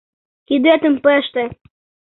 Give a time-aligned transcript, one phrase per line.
[0.47, 1.43] Кидетым пыште.